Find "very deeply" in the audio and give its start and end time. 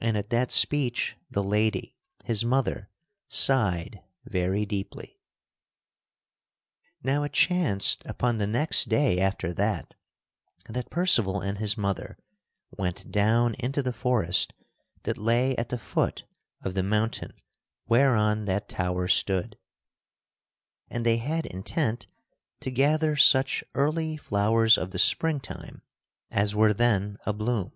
4.24-5.20